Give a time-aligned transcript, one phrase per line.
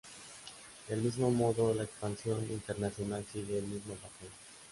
[0.89, 4.31] Del mismo modo, la expansión internacional sigue el mismo patrón.